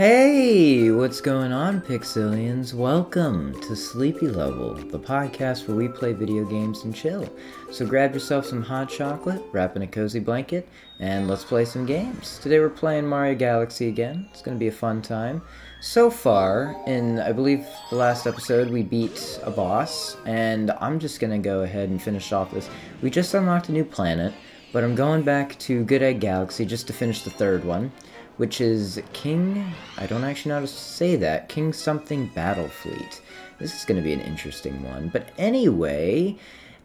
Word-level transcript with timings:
Hey, 0.00 0.90
what's 0.90 1.20
going 1.20 1.52
on, 1.52 1.82
Pixelelins? 1.82 2.72
Welcome 2.72 3.60
to 3.60 3.76
Sleepy 3.76 4.28
Level, 4.28 4.72
the 4.72 4.98
podcast 4.98 5.68
where 5.68 5.76
we 5.76 5.88
play 5.88 6.14
video 6.14 6.46
games 6.46 6.84
and 6.84 6.96
chill. 6.96 7.28
So 7.70 7.84
grab 7.84 8.14
yourself 8.14 8.46
some 8.46 8.62
hot 8.62 8.88
chocolate, 8.88 9.42
wrap 9.52 9.76
in 9.76 9.82
a 9.82 9.86
cozy 9.86 10.18
blanket, 10.18 10.66
and 11.00 11.28
let's 11.28 11.44
play 11.44 11.66
some 11.66 11.84
games. 11.84 12.38
Today 12.38 12.60
we're 12.60 12.70
playing 12.70 13.06
Mario 13.06 13.34
Galaxy 13.34 13.88
again. 13.88 14.26
It's 14.30 14.40
going 14.40 14.56
to 14.56 14.58
be 14.58 14.68
a 14.68 14.72
fun 14.72 15.02
time. 15.02 15.42
So 15.82 16.10
far, 16.10 16.82
in 16.86 17.20
I 17.20 17.32
believe 17.32 17.66
the 17.90 17.96
last 17.96 18.26
episode, 18.26 18.70
we 18.70 18.82
beat 18.82 19.38
a 19.42 19.50
boss, 19.50 20.16
and 20.24 20.70
I'm 20.80 20.98
just 20.98 21.20
going 21.20 21.32
to 21.32 21.46
go 21.46 21.60
ahead 21.60 21.90
and 21.90 22.00
finish 22.00 22.32
off 22.32 22.52
this. 22.52 22.70
We 23.02 23.10
just 23.10 23.34
unlocked 23.34 23.68
a 23.68 23.72
new 23.72 23.84
planet, 23.84 24.32
but 24.72 24.82
I'm 24.82 24.94
going 24.94 25.24
back 25.24 25.58
to 25.58 25.84
Good 25.84 26.02
Egg 26.02 26.20
Galaxy 26.20 26.64
just 26.64 26.86
to 26.86 26.94
finish 26.94 27.20
the 27.20 27.28
third 27.28 27.66
one 27.66 27.92
which 28.40 28.62
is 28.62 29.02
King. 29.12 29.70
I 29.98 30.06
don't 30.06 30.24
actually 30.24 30.48
know 30.48 30.54
how 30.54 30.60
to 30.62 30.66
say 30.66 31.14
that. 31.16 31.50
King 31.50 31.74
something 31.74 32.28
Battle 32.28 32.68
Fleet. 32.68 33.20
This 33.58 33.78
is 33.78 33.84
going 33.84 33.98
to 33.98 34.02
be 34.02 34.14
an 34.14 34.22
interesting 34.22 34.82
one. 34.82 35.10
But 35.10 35.28
anyway, 35.36 36.38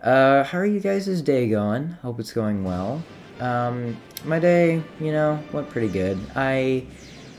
uh, 0.04 0.44
how 0.44 0.58
are 0.58 0.66
you 0.66 0.82
guys' 0.82 1.22
day 1.22 1.48
going? 1.48 1.92
Hope 2.02 2.20
it's 2.20 2.34
going 2.34 2.66
well. 2.66 3.02
Um, 3.40 3.96
my 4.26 4.38
day, 4.38 4.84
you 5.00 5.14
know, 5.14 5.42
went 5.54 5.70
pretty 5.70 5.88
good. 5.88 6.20
I, 6.36 6.86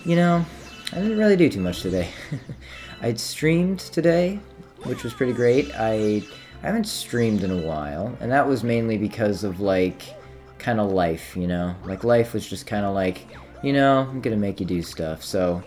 you 0.07 0.17
know, 0.17 0.47
I 0.93 0.97
didn't 0.97 1.19
really 1.19 1.37
do 1.37 1.51
too 1.51 1.61
much 1.61 1.83
today. 1.83 2.09
I'd 3.03 3.21
streamed 3.21 3.81
today, 3.81 4.41
which 4.85 5.05
was 5.05 5.13
pretty 5.13 5.35
great. 5.35 5.71
I, 5.75 6.23
I 6.63 6.67
haven't 6.67 6.87
streamed 6.87 7.45
in 7.45 7.51
a 7.51 7.67
while, 7.67 8.17
and 8.21 8.33
that 8.33 8.49
was 8.49 8.65
mainly 8.65 8.97
because 8.97 9.45
of 9.45 9.61
like 9.61 10.15
kind 10.59 10.81
of 10.81 10.91
life, 10.91 11.37
you 11.37 11.47
know? 11.47 11.75
Like 11.85 12.03
life 12.03 12.33
was 12.33 12.49
just 12.49 12.67
kind 12.67 12.87
of 12.87 12.95
like 12.95 13.27
you 13.63 13.73
know, 13.73 14.01
I'm 14.01 14.21
gonna 14.21 14.37
make 14.37 14.61
you 14.61 14.67
do 14.67 14.83
stuff. 14.83 15.23
So, 15.23 15.63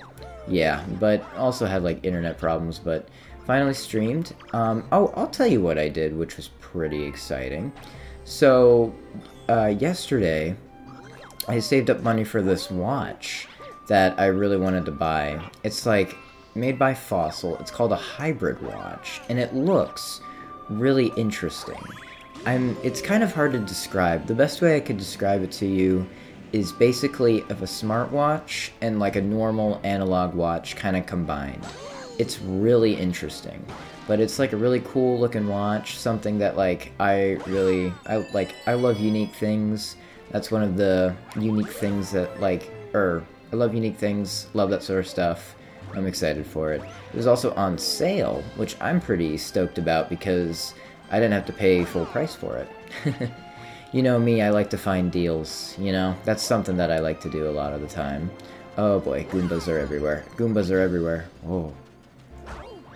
yeah, 0.48 0.84
but 1.00 1.24
also 1.36 1.66
had 1.66 1.84
like 1.84 2.04
internet 2.06 2.38
problems, 2.38 2.80
but 2.80 3.08
finally 3.46 3.74
streamed. 3.74 4.34
Um, 4.54 4.84
oh, 4.92 5.14
I'll 5.16 5.28
tell 5.28 5.48
you 5.48 5.62
what 5.62 5.78
I 5.78 5.90
did, 5.90 6.16
which 6.16 6.38
was 6.38 6.50
pretty 6.60 7.04
exciting. 7.04 7.72
So, 8.24 8.94
uh, 9.50 9.74
yesterday, 9.80 10.56
I 11.48 11.60
saved 11.60 11.90
up 11.90 12.02
money 12.02 12.24
for 12.24 12.42
this 12.44 12.70
watch 12.70 13.48
that 13.88 14.20
I 14.20 14.28
really 14.28 14.58
wanted 14.58 14.86
to 14.86 14.92
buy. 14.92 15.42
It's 15.64 15.86
like 15.88 16.16
made 16.54 16.78
by 16.78 16.94
Fossil. 16.94 17.58
It's 17.58 17.72
called 17.72 17.92
a 17.92 17.96
hybrid 17.96 18.62
watch, 18.62 19.20
and 19.30 19.40
it 19.40 19.56
looks 19.56 20.22
really 20.70 21.08
interesting. 21.18 21.82
I'm. 22.46 22.78
It's 22.84 23.02
kind 23.02 23.24
of 23.24 23.34
hard 23.34 23.54
to 23.54 23.60
describe. 23.60 24.28
The 24.28 24.36
best 24.36 24.62
way 24.62 24.76
I 24.76 24.80
could 24.80 24.98
describe 24.98 25.42
it 25.42 25.52
to 25.54 25.66
you 25.66 26.08
is 26.52 26.72
basically 26.72 27.42
of 27.44 27.62
a 27.62 27.66
smartwatch 27.66 28.72
and 28.82 29.00
like 29.00 29.16
a 29.16 29.22
normal 29.22 29.80
analog 29.84 30.34
watch 30.34 30.76
kind 30.76 30.96
of 30.98 31.06
combined. 31.06 31.66
It's 32.18 32.40
really 32.40 32.96
interesting. 32.96 33.66
But 34.08 34.20
it's 34.20 34.40
like 34.40 34.54
a 34.54 34.58
really 34.58 34.82
cool 34.82 35.20
looking 35.20 35.48
watch, 35.48 35.98
something 35.98 36.40
that 36.40 36.58
like 36.58 36.92
I 37.00 37.38
really 37.46 37.94
I 38.08 38.18
like 38.34 38.56
I 38.66 38.74
love 38.74 39.00
unique 39.00 39.34
things. 39.36 39.96
That's 40.32 40.52
one 40.52 40.64
of 40.64 40.78
the 40.78 41.16
unique 41.36 41.70
things 41.70 42.12
that 42.12 42.40
like 42.42 42.72
er 42.96 43.24
I 43.52 43.56
love 43.56 43.74
unique 43.74 43.98
things, 43.98 44.48
love 44.54 44.70
that 44.72 44.84
sort 44.84 45.00
of 45.00 45.08
stuff. 45.08 45.56
I'm 45.96 46.06
excited 46.06 46.46
for 46.46 46.72
it. 46.72 46.82
It 46.82 47.16
was 47.16 47.28
also 47.28 47.54
on 47.56 47.78
sale, 47.78 48.44
which 48.58 48.76
I'm 48.80 49.02
pretty 49.02 49.38
stoked 49.38 49.78
about 49.78 50.10
because 50.10 50.74
I 51.12 51.20
didn't 51.20 51.34
have 51.34 51.46
to 51.48 51.54
pay 51.54 51.84
full 51.84 52.06
price 52.06 52.36
for 52.36 52.58
it. 52.58 52.70
you 53.92 54.04
know 54.04 54.20
me, 54.20 54.42
I 54.42 54.50
like 54.50 54.70
to 54.72 54.78
find 54.78 55.12
deals, 55.12 55.76
you 55.80 55.92
know? 55.92 56.16
That's 56.24 56.44
something 56.44 56.78
that 56.78 56.92
I 56.92 57.00
like 57.00 57.22
to 57.22 57.30
do 57.30 57.50
a 57.50 57.52
lot 57.52 57.74
of 57.74 57.82
the 57.82 57.88
time. 57.88 58.30
Oh 58.78 59.00
boy, 59.00 59.26
Goombas 59.26 59.68
are 59.68 59.80
everywhere. 59.80 60.26
Goombas 60.38 60.72
are 60.72 60.80
everywhere. 60.80 61.28
Oh. 61.48 61.74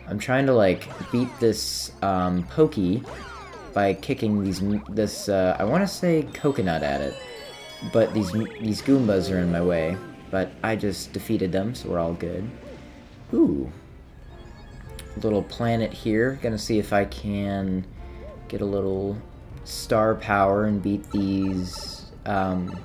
I'm 0.07 0.19
trying 0.19 0.45
to, 0.45 0.53
like, 0.53 0.87
beat 1.11 1.29
this, 1.39 1.91
um, 2.01 2.43
Pokey 2.47 3.03
by 3.73 3.93
kicking 3.93 4.43
these, 4.43 4.61
this, 4.89 5.29
uh, 5.29 5.55
I 5.59 5.63
want 5.63 5.81
to 5.83 5.87
say 5.87 6.27
coconut 6.33 6.83
at 6.83 7.01
it. 7.01 7.15
But 7.91 8.13
these, 8.13 8.31
these 8.31 8.81
Goombas 8.81 9.33
are 9.33 9.39
in 9.39 9.51
my 9.51 9.61
way. 9.61 9.97
But 10.31 10.51
I 10.63 10.75
just 10.75 11.13
defeated 11.13 11.51
them, 11.51 11.75
so 11.75 11.89
we're 11.89 11.99
all 11.99 12.13
good. 12.13 12.49
Ooh. 13.33 13.71
Little 15.21 15.43
planet 15.43 15.93
here. 15.93 16.39
Gonna 16.41 16.57
see 16.57 16.79
if 16.79 16.91
I 16.91 17.05
can 17.05 17.85
get 18.47 18.61
a 18.61 18.65
little 18.65 19.15
star 19.63 20.15
power 20.15 20.65
and 20.65 20.81
beat 20.81 21.09
these. 21.11 22.05
Um, 22.25 22.77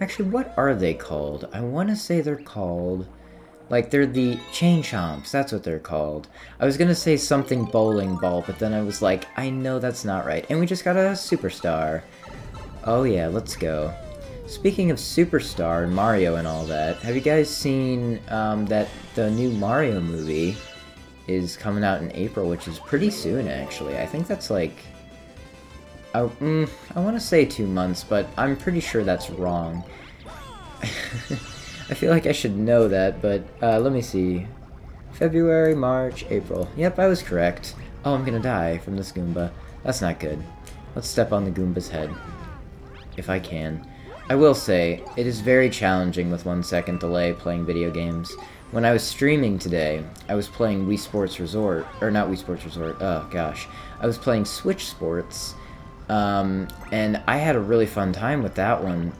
actually, 0.00 0.30
what 0.30 0.54
are 0.56 0.74
they 0.74 0.94
called? 0.94 1.48
I 1.52 1.60
want 1.60 1.88
to 1.88 1.96
say 1.96 2.20
they're 2.20 2.36
called. 2.36 3.06
Like, 3.68 3.90
they're 3.90 4.06
the 4.06 4.38
Chain 4.52 4.82
Chomps. 4.82 5.30
That's 5.30 5.52
what 5.52 5.62
they're 5.62 5.78
called. 5.78 6.26
I 6.58 6.66
was 6.66 6.76
gonna 6.76 6.94
say 6.94 7.16
something 7.16 7.64
bowling 7.64 8.16
ball, 8.16 8.42
but 8.44 8.58
then 8.58 8.74
I 8.74 8.82
was 8.82 9.00
like, 9.00 9.26
I 9.36 9.50
know 9.50 9.78
that's 9.78 10.04
not 10.04 10.26
right. 10.26 10.44
And 10.50 10.58
we 10.58 10.66
just 10.66 10.84
got 10.84 10.96
a 10.96 11.10
superstar. 11.10 12.02
Oh, 12.84 13.04
yeah, 13.04 13.28
let's 13.28 13.54
go. 13.54 13.94
Speaking 14.46 14.90
of 14.90 14.98
Superstar 14.98 15.84
and 15.84 15.94
Mario 15.94 16.34
and 16.34 16.48
all 16.48 16.64
that, 16.64 16.96
have 17.02 17.14
you 17.14 17.20
guys 17.20 17.48
seen 17.48 18.20
um, 18.28 18.66
that 18.66 18.88
the 19.14 19.30
new 19.30 19.50
Mario 19.50 20.00
movie 20.00 20.56
is 21.28 21.56
coming 21.56 21.84
out 21.84 22.02
in 22.02 22.10
April, 22.16 22.48
which 22.48 22.66
is 22.66 22.80
pretty 22.80 23.10
soon, 23.10 23.46
actually? 23.46 23.96
I 23.96 24.06
think 24.06 24.26
that's 24.26 24.50
like 24.50 24.74
I, 26.12 26.20
mm, 26.20 26.68
I 26.94 27.00
want 27.00 27.16
to 27.16 27.24
say 27.24 27.44
two 27.44 27.66
months, 27.66 28.02
but 28.02 28.28
I'm 28.36 28.56
pretty 28.56 28.80
sure 28.80 29.04
that's 29.04 29.30
wrong. 29.30 29.84
I 30.82 31.94
feel 31.94 32.10
like 32.10 32.26
I 32.26 32.32
should 32.32 32.56
know 32.56 32.88
that, 32.88 33.22
but 33.22 33.42
uh, 33.62 33.78
let 33.78 33.92
me 33.92 34.02
see. 34.02 34.46
February, 35.12 35.74
March, 35.74 36.24
April. 36.30 36.68
Yep, 36.76 36.98
I 36.98 37.06
was 37.06 37.22
correct. 37.22 37.74
Oh, 38.04 38.14
I'm 38.14 38.24
gonna 38.24 38.40
die 38.40 38.78
from 38.78 38.96
this 38.96 39.12
Goomba. 39.12 39.52
That's 39.84 40.00
not 40.00 40.18
good. 40.18 40.42
Let's 40.94 41.08
step 41.08 41.32
on 41.32 41.44
the 41.44 41.50
Goomba's 41.50 41.88
head. 41.88 42.14
If 43.16 43.28
I 43.28 43.38
can. 43.38 43.86
I 44.28 44.34
will 44.34 44.54
say, 44.54 45.02
it 45.16 45.26
is 45.26 45.40
very 45.40 45.68
challenging 45.68 46.30
with 46.30 46.46
one 46.46 46.62
second 46.62 47.00
delay 47.00 47.32
playing 47.32 47.66
video 47.66 47.90
games. 47.90 48.32
When 48.70 48.84
I 48.84 48.92
was 48.92 49.02
streaming 49.02 49.58
today, 49.58 50.04
I 50.28 50.36
was 50.36 50.48
playing 50.48 50.86
Wii 50.86 50.98
Sports 50.98 51.40
Resort, 51.40 51.86
or 52.00 52.10
not 52.10 52.28
Wii 52.28 52.38
Sports 52.38 52.64
Resort, 52.64 52.96
oh 53.00 53.28
gosh. 53.30 53.66
I 54.00 54.06
was 54.06 54.16
playing 54.16 54.44
Switch 54.44 54.86
Sports, 54.86 55.54
um, 56.10 56.66
and 56.90 57.22
I 57.28 57.36
had 57.36 57.54
a 57.54 57.60
really 57.60 57.86
fun 57.86 58.12
time 58.12 58.42
with 58.42 58.56
that 58.56 58.82
one. 58.82 59.12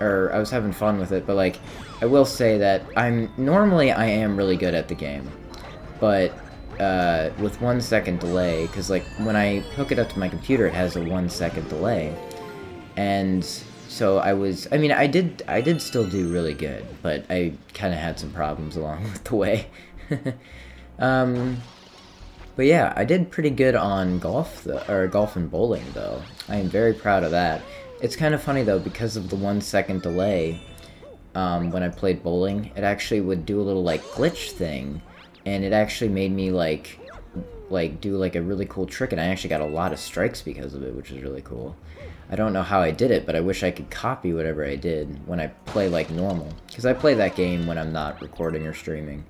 Or 0.00 0.30
I 0.32 0.38
was 0.38 0.50
having 0.50 0.72
fun 0.72 0.98
with 0.98 1.12
it, 1.12 1.26
but 1.26 1.34
like 1.34 1.56
I 2.00 2.06
will 2.06 2.24
say 2.24 2.58
that 2.58 2.82
I'm 2.96 3.30
normally 3.36 3.90
I 3.90 4.06
am 4.06 4.36
really 4.36 4.56
good 4.56 4.74
at 4.74 4.88
the 4.88 4.94
game, 4.94 5.30
but 5.98 6.32
uh, 6.78 7.30
with 7.38 7.60
one 7.60 7.80
second 7.80 8.20
delay, 8.20 8.66
because 8.66 8.88
like 8.88 9.04
when 9.18 9.36
I 9.36 9.60
hook 9.60 9.92
it 9.92 9.98
up 9.98 10.08
to 10.10 10.18
my 10.18 10.28
computer, 10.28 10.66
it 10.66 10.74
has 10.74 10.96
a 10.96 11.02
one 11.02 11.28
second 11.28 11.68
delay, 11.68 12.16
and 12.96 13.44
so 13.44 14.18
I 14.18 14.32
was. 14.32 14.68
I 14.72 14.78
mean, 14.78 14.92
I 14.92 15.06
did 15.06 15.42
I 15.48 15.60
did 15.60 15.82
still 15.82 16.08
do 16.08 16.32
really 16.32 16.54
good, 16.54 16.86
but 17.02 17.24
I 17.28 17.52
kind 17.74 17.92
of 17.92 18.00
had 18.00 18.18
some 18.18 18.32
problems 18.32 18.76
along 18.76 19.02
with 19.12 19.24
the 19.24 19.36
way. 19.36 19.66
um, 20.98 21.58
but 22.60 22.66
yeah, 22.66 22.92
I 22.94 23.06
did 23.06 23.30
pretty 23.30 23.48
good 23.48 23.74
on 23.74 24.18
golf, 24.18 24.64
though, 24.64 24.82
or 24.86 25.06
golf 25.06 25.34
and 25.34 25.50
bowling, 25.50 25.82
though. 25.94 26.22
I 26.46 26.56
am 26.56 26.68
very 26.68 26.92
proud 26.92 27.24
of 27.24 27.30
that. 27.30 27.62
It's 28.02 28.14
kind 28.14 28.34
of 28.34 28.42
funny 28.42 28.64
though 28.64 28.78
because 28.78 29.16
of 29.16 29.30
the 29.30 29.36
one 29.36 29.62
second 29.62 30.02
delay. 30.02 30.60
Um, 31.34 31.70
when 31.70 31.82
I 31.82 31.88
played 31.88 32.22
bowling, 32.22 32.70
it 32.76 32.84
actually 32.84 33.22
would 33.22 33.46
do 33.46 33.62
a 33.62 33.64
little 33.64 33.82
like 33.82 34.02
glitch 34.08 34.50
thing, 34.50 35.00
and 35.46 35.64
it 35.64 35.72
actually 35.72 36.10
made 36.10 36.32
me 36.32 36.50
like 36.50 36.98
like 37.70 37.98
do 38.02 38.18
like 38.18 38.36
a 38.36 38.42
really 38.42 38.66
cool 38.66 38.84
trick, 38.84 39.12
and 39.12 39.20
I 39.22 39.28
actually 39.28 39.48
got 39.48 39.62
a 39.62 39.66
lot 39.66 39.94
of 39.94 39.98
strikes 39.98 40.42
because 40.42 40.74
of 40.74 40.82
it, 40.82 40.94
which 40.94 41.10
is 41.10 41.22
really 41.22 41.40
cool. 41.40 41.74
I 42.30 42.36
don't 42.36 42.52
know 42.52 42.62
how 42.62 42.82
I 42.82 42.90
did 42.90 43.10
it, 43.10 43.24
but 43.24 43.36
I 43.36 43.40
wish 43.40 43.62
I 43.62 43.70
could 43.70 43.88
copy 43.88 44.34
whatever 44.34 44.66
I 44.66 44.76
did 44.76 45.26
when 45.26 45.40
I 45.40 45.46
play 45.64 45.88
like 45.88 46.10
normal, 46.10 46.52
because 46.66 46.84
I 46.84 46.92
play 46.92 47.14
that 47.14 47.36
game 47.36 47.66
when 47.66 47.78
I'm 47.78 47.94
not 47.94 48.20
recording 48.20 48.66
or 48.66 48.74
streaming. 48.74 49.24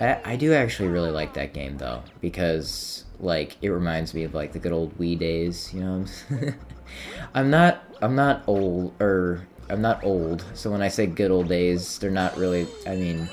I, 0.00 0.20
I 0.24 0.36
do 0.36 0.54
actually 0.54 0.88
really 0.88 1.10
like 1.10 1.34
that 1.34 1.52
game 1.52 1.76
though 1.76 2.02
because 2.20 3.04
like 3.20 3.56
it 3.60 3.68
reminds 3.68 4.14
me 4.14 4.24
of 4.24 4.34
like 4.34 4.52
the 4.52 4.58
good 4.58 4.72
old 4.72 4.96
Wii 4.98 5.18
days. 5.18 5.72
You 5.74 5.80
know, 5.80 6.04
I'm 7.34 7.50
not 7.50 7.82
I'm 8.00 8.14
not 8.14 8.42
old 8.46 8.94
or 9.00 9.46
I'm 9.68 9.82
not 9.82 10.02
old. 10.02 10.44
So 10.54 10.70
when 10.70 10.82
I 10.82 10.88
say 10.88 11.06
good 11.06 11.30
old 11.30 11.48
days, 11.48 11.98
they're 11.98 12.10
not 12.10 12.36
really. 12.36 12.66
I 12.86 12.96
mean, 12.96 13.28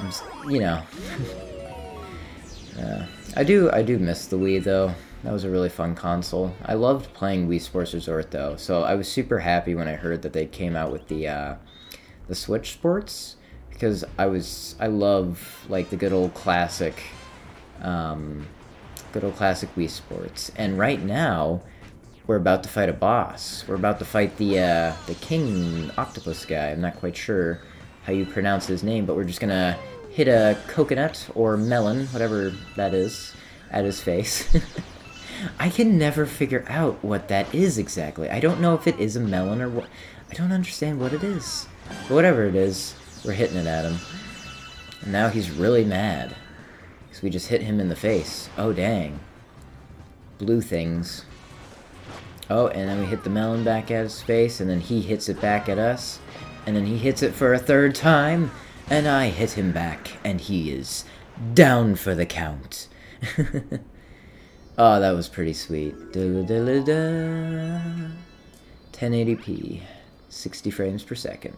just, 0.00 0.24
you 0.48 0.60
know. 0.60 0.82
uh, 2.80 3.06
I 3.36 3.44
do 3.44 3.70
I 3.70 3.82
do 3.82 3.98
miss 3.98 4.26
the 4.26 4.36
Wii 4.36 4.64
though. 4.64 4.94
That 5.22 5.34
was 5.34 5.44
a 5.44 5.50
really 5.50 5.68
fun 5.68 5.94
console. 5.94 6.54
I 6.64 6.74
loved 6.74 7.12
playing 7.12 7.46
Wii 7.46 7.60
Sports 7.60 7.92
Resort 7.92 8.30
though, 8.30 8.56
so 8.56 8.82
I 8.82 8.94
was 8.94 9.06
super 9.06 9.40
happy 9.40 9.74
when 9.74 9.86
I 9.86 9.92
heard 9.92 10.22
that 10.22 10.32
they 10.32 10.46
came 10.46 10.74
out 10.74 10.90
with 10.90 11.08
the 11.08 11.28
uh, 11.28 11.54
the 12.26 12.34
Switch 12.34 12.72
Sports 12.72 13.36
because 13.80 14.04
I 14.18 14.26
was 14.26 14.76
I 14.78 14.88
love 14.88 15.64
like 15.70 15.88
the 15.88 15.96
good 15.96 16.12
old 16.12 16.34
classic, 16.34 17.02
um, 17.80 18.46
good 19.12 19.24
old 19.24 19.36
classic 19.36 19.74
Wii 19.74 19.88
Sports. 19.88 20.52
And 20.54 20.78
right 20.78 21.02
now, 21.02 21.62
we're 22.26 22.36
about 22.36 22.62
to 22.64 22.68
fight 22.68 22.90
a 22.90 22.92
boss. 22.92 23.64
We're 23.66 23.76
about 23.76 23.98
to 24.00 24.04
fight 24.04 24.36
the 24.36 24.58
uh, 24.58 24.96
the 25.06 25.14
King 25.14 25.90
Octopus 25.96 26.44
guy. 26.44 26.68
I'm 26.68 26.82
not 26.82 26.96
quite 26.96 27.16
sure 27.16 27.62
how 28.02 28.12
you 28.12 28.26
pronounce 28.26 28.66
his 28.66 28.82
name, 28.82 29.06
but 29.06 29.16
we're 29.16 29.24
just 29.24 29.40
gonna 29.40 29.78
hit 30.10 30.28
a 30.28 30.58
coconut 30.66 31.30
or 31.34 31.56
melon, 31.56 32.06
whatever 32.08 32.52
that 32.76 32.92
is, 32.92 33.32
at 33.70 33.86
his 33.86 33.98
face. 33.98 34.54
I 35.58 35.70
can 35.70 35.96
never 35.96 36.26
figure 36.26 36.66
out 36.68 37.02
what 37.02 37.28
that 37.28 37.54
is 37.54 37.78
exactly. 37.78 38.28
I 38.28 38.40
don't 38.40 38.60
know 38.60 38.74
if 38.74 38.86
it 38.86 39.00
is 39.00 39.16
a 39.16 39.20
melon 39.20 39.62
or 39.62 39.70
what. 39.70 39.88
I 40.30 40.34
don't 40.34 40.52
understand 40.52 41.00
what 41.00 41.14
it 41.14 41.24
is. 41.24 41.66
But 41.88 42.14
whatever 42.14 42.44
it 42.44 42.54
is, 42.54 42.94
we're 43.24 43.32
hitting 43.32 43.56
it 43.56 43.66
at 43.66 43.84
him. 43.84 43.98
And 45.02 45.12
now 45.12 45.28
he's 45.28 45.50
really 45.50 45.84
mad. 45.84 46.34
Because 47.08 47.22
we 47.22 47.30
just 47.30 47.48
hit 47.48 47.62
him 47.62 47.80
in 47.80 47.88
the 47.88 47.96
face. 47.96 48.48
Oh, 48.56 48.72
dang. 48.72 49.20
Blue 50.38 50.60
things. 50.60 51.24
Oh, 52.48 52.68
and 52.68 52.88
then 52.88 53.00
we 53.00 53.06
hit 53.06 53.22
the 53.24 53.30
melon 53.30 53.62
back 53.62 53.90
at 53.90 54.02
his 54.02 54.22
face, 54.22 54.60
and 54.60 54.68
then 54.68 54.80
he 54.80 55.00
hits 55.02 55.28
it 55.28 55.40
back 55.40 55.68
at 55.68 55.78
us. 55.78 56.18
And 56.66 56.76
then 56.76 56.86
he 56.86 56.98
hits 56.98 57.22
it 57.22 57.32
for 57.32 57.54
a 57.54 57.58
third 57.58 57.94
time, 57.94 58.50
and 58.88 59.06
I 59.06 59.28
hit 59.28 59.52
him 59.52 59.72
back, 59.72 60.18
and 60.24 60.40
he 60.40 60.72
is 60.72 61.04
down 61.54 61.94
for 61.94 62.14
the 62.14 62.26
count. 62.26 62.88
oh, 64.78 65.00
that 65.00 65.12
was 65.12 65.28
pretty 65.28 65.52
sweet. 65.52 65.94
1080p, 68.92 69.80
60 70.28 70.70
frames 70.70 71.02
per 71.04 71.14
second. 71.14 71.56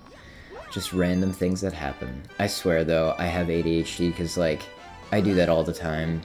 Just 0.72 0.92
random 0.92 1.32
things 1.32 1.60
that 1.60 1.72
happen. 1.72 2.22
I 2.38 2.46
swear 2.46 2.82
though, 2.84 3.14
I 3.18 3.26
have 3.26 3.48
ADHD 3.48 4.10
because, 4.10 4.36
like, 4.36 4.62
I 5.12 5.20
do 5.20 5.34
that 5.34 5.48
all 5.48 5.62
the 5.62 5.72
time. 5.72 6.22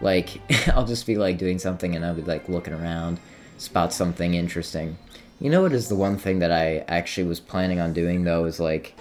Like, 0.00 0.40
I'll 0.68 0.86
just 0.86 1.06
be 1.06 1.16
like 1.16 1.38
doing 1.38 1.58
something 1.58 1.94
and 1.94 2.04
I'll 2.04 2.14
be 2.14 2.22
like 2.22 2.48
looking 2.48 2.74
around, 2.74 3.20
spot 3.58 3.92
something 3.92 4.34
interesting. 4.34 4.98
You 5.40 5.50
know 5.50 5.62
what 5.62 5.72
is 5.72 5.88
the 5.88 5.94
one 5.94 6.16
thing 6.16 6.40
that 6.40 6.50
I 6.50 6.78
actually 6.88 7.28
was 7.28 7.40
planning 7.40 7.80
on 7.80 7.92
doing 7.92 8.24
though 8.24 8.44
is 8.46 8.58
like, 8.60 8.94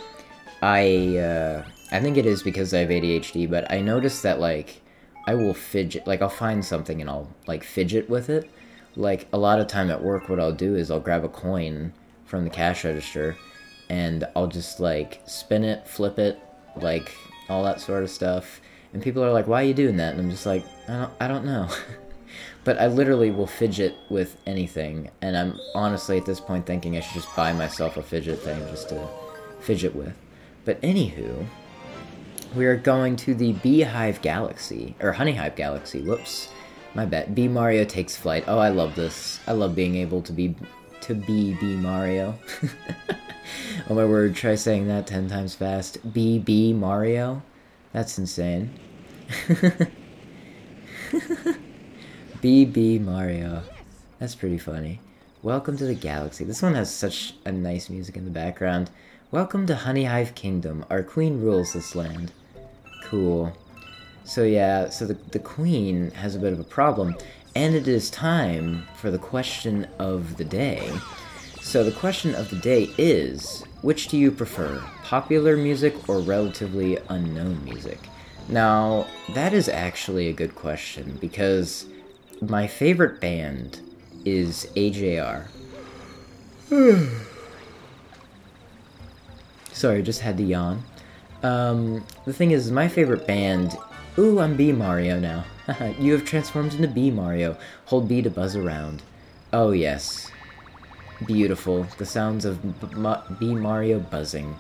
I 0.62 1.18
uh, 1.18 1.66
I 1.92 2.00
think 2.00 2.18
it 2.18 2.25
is 2.25 2.44
because 2.44 2.74
I 2.74 2.80
have 2.80 2.90
ADHD, 2.90 3.50
but 3.50 3.72
I 3.72 3.81
noticed 3.81 4.24
that 4.24 4.40
like 4.40 4.81
I 5.25 5.36
will 5.36 5.54
fidget, 5.54 6.07
like 6.07 6.22
I'll 6.22 6.30
find 6.30 6.63
something 6.63 7.01
and 7.01 7.10
I'll 7.10 7.30
like 7.48 7.63
fidget 7.63 8.10
with 8.10 8.30
it. 8.30 8.50
Like 8.95 9.28
a 9.34 9.38
lot 9.38 9.60
of 9.60 9.68
time 9.68 9.90
at 9.90 10.04
work, 10.04 10.30
what 10.30 10.40
I'll 10.40 10.54
do 10.54 10.75
is 10.75 10.92
I'll 10.92 11.00
grab 11.00 11.24
a 11.24 11.30
coin 11.30 11.94
from 12.25 12.44
the 12.44 12.50
cash 12.50 12.84
register 12.84 13.36
and 13.89 14.27
I'll 14.35 14.47
just 14.47 14.80
like 14.80 15.21
spin 15.25 15.63
it, 15.63 15.88
flip 15.88 16.19
it, 16.19 16.39
like 16.75 17.15
all 17.50 17.63
that 17.63 17.81
sort 17.81 18.03
of 18.03 18.09
stuff. 18.09 18.62
And 18.94 19.01
people 19.01 19.24
are 19.24 19.31
like, 19.31 19.47
"Why 19.47 19.63
are 19.63 19.65
you 19.65 19.74
doing 19.74 19.97
that?" 19.97 20.13
And 20.13 20.21
I'm 20.21 20.30
just 20.30 20.45
like, 20.45 20.63
"I 20.88 20.94
don't, 20.94 21.12
I 21.21 21.27
don't 21.27 21.45
know." 21.45 21.69
but 22.63 22.80
I 22.80 22.88
literally 22.88 23.31
will 23.31 23.47
fidget 23.47 23.95
with 24.09 24.38
anything, 24.45 25.09
and 25.21 25.35
I'm 25.35 25.59
honestly 25.75 26.18
at 26.18 26.25
this 26.25 26.39
point 26.39 26.65
thinking 26.65 26.95
I 26.95 27.01
should 27.01 27.15
just 27.15 27.35
buy 27.35 27.53
myself 27.53 27.97
a 27.97 28.03
fidget 28.03 28.39
thing 28.39 28.59
just 28.69 28.89
to 28.89 29.07
fidget 29.59 29.95
with. 29.95 30.13
But 30.65 30.81
anywho, 30.81 31.45
we 32.56 32.65
are 32.65 32.77
going 32.77 33.15
to 33.18 33.33
the 33.33 33.53
Beehive 33.53 34.21
Galaxy 34.21 34.95
or 35.01 35.12
Honeyhive 35.12 35.56
Galaxy. 35.56 36.01
Whoops, 36.01 36.50
my 36.94 37.06
bad. 37.06 37.35
Bee 37.35 37.47
Mario 37.47 37.83
takes 37.83 38.15
flight. 38.15 38.45
Oh, 38.47 38.59
I 38.59 38.69
love 38.69 38.95
this. 38.95 39.39
I 39.47 39.53
love 39.53 39.75
being 39.75 39.95
able 39.95 40.21
to 40.21 40.31
be 40.31 40.56
to 41.01 41.13
be 41.13 41.53
Bee 41.56 41.75
Mario. 41.75 42.38
oh 43.90 43.96
my 43.96 44.06
word! 44.06 44.36
Try 44.36 44.56
saying 44.56 44.88
that 44.88 45.08
ten 45.08 45.30
times 45.30 45.56
fast. 45.56 46.14
Bee 46.14 46.74
Mario. 46.74 47.42
That's 47.92 48.18
insane. 48.18 48.72
BB 52.42 53.02
Mario. 53.02 53.64
That's 54.20 54.36
pretty 54.36 54.58
funny. 54.58 55.00
Welcome 55.42 55.78
to 55.78 55.86
the 55.86 55.94
galaxy. 55.94 56.44
This 56.44 56.62
one 56.62 56.76
has 56.76 56.94
such 56.94 57.36
a 57.46 57.52
nice 57.52 57.90
music 57.90 58.18
in 58.18 58.26
the 58.26 58.32
background. 58.32 58.90
Welcome 59.32 59.66
to 59.68 59.76
Honeyhive 59.76 60.36
Kingdom. 60.36 60.86
Our 60.90 61.04
queen 61.04 61.42
rules 61.42 61.74
this 61.74 61.96
land. 61.96 62.32
Cool. 63.06 63.56
So 64.24 64.44
yeah, 64.44 64.90
so 64.90 65.06
the, 65.06 65.16
the 65.32 65.40
queen 65.40 66.12
has 66.12 66.36
a 66.36 66.40
bit 66.40 66.54
of 66.54 66.60
a 66.60 66.64
problem, 66.64 67.16
and 67.56 67.76
it 67.76 67.88
is 67.88 68.10
time 68.10 68.88
for 68.96 69.12
the 69.12 69.20
question 69.20 69.88
of 70.00 70.38
the 70.38 70.46
day. 70.46 70.92
So 71.63 71.83
the 71.83 71.92
question 71.92 72.36
of 72.36 72.50
the 72.51 72.57
day 72.57 72.94
is, 73.00 73.63
which 73.81 74.10
do 74.10 74.18
you 74.18 74.31
prefer, 74.31 74.83
popular 75.04 75.57
music 75.57 76.07
or 76.07 76.19
relatively 76.19 77.00
unknown 77.10 77.63
music? 77.63 77.98
Now, 78.48 79.07
that 79.33 79.54
is 79.54 79.69
actually 79.69 80.27
a 80.27 80.33
good 80.33 80.54
question 80.54 81.18
because 81.19 81.86
my 82.42 82.68
favorite 82.68 83.19
band 83.19 83.80
is 84.24 84.68
AJR. 84.75 85.48
Sorry, 89.71 90.04
just 90.04 90.19
had 90.19 90.38
to 90.38 90.44
yawn. 90.44 90.83
Um, 91.42 92.06
the 92.25 92.33
thing 92.33 92.51
is, 92.51 92.71
my 92.71 92.88
favorite 92.88 93.25
band. 93.25 93.75
Ooh, 94.19 94.39
I'm 94.39 94.56
Bee 94.56 94.74
Mario 94.74 95.18
now. 95.19 95.45
you 95.98 96.12
have 96.12 96.25
transformed 96.25 96.74
into 96.74 96.89
Bee 96.89 97.09
Mario. 97.09 97.57
Hold 97.86 98.09
B 98.09 98.21
to 98.21 98.30
buzz 98.30 98.56
around. 98.56 99.01
Oh, 99.51 99.71
yes. 99.71 100.30
Beautiful. 101.25 101.83
The 101.98 102.06
sounds 102.06 102.45
of 102.45 102.60
Bee 103.39 103.56
Mario 103.56 104.00
buzzing. 104.00 104.60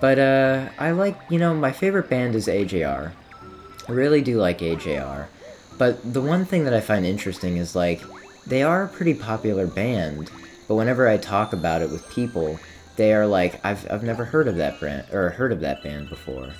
But, 0.00 0.18
uh, 0.18 0.68
I 0.78 0.92
like, 0.92 1.18
you 1.28 1.38
know, 1.38 1.54
my 1.54 1.72
favorite 1.72 2.08
band 2.08 2.34
is 2.34 2.46
AJR. 2.46 3.12
I 3.88 3.92
really 3.92 4.22
do 4.22 4.40
like 4.40 4.60
AJR. 4.60 5.26
But 5.78 6.12
the 6.12 6.20
one 6.20 6.44
thing 6.44 6.64
that 6.64 6.74
I 6.74 6.80
find 6.80 7.06
interesting 7.06 7.56
is 7.56 7.74
like 7.74 8.02
they 8.46 8.62
are 8.62 8.84
a 8.84 8.88
pretty 8.88 9.14
popular 9.14 9.66
band, 9.66 10.30
but 10.68 10.74
whenever 10.74 11.08
I 11.08 11.16
talk 11.16 11.52
about 11.52 11.82
it 11.82 11.90
with 11.90 12.08
people, 12.10 12.58
they 12.96 13.14
are 13.14 13.26
like, 13.26 13.64
I've 13.64 13.90
I've 13.90 14.02
never 14.02 14.24
heard 14.24 14.46
of 14.46 14.56
that 14.56 14.78
brand 14.78 15.06
or 15.12 15.30
heard 15.30 15.52
of 15.52 15.60
that 15.60 15.82
band 15.82 16.08
before. 16.08 16.50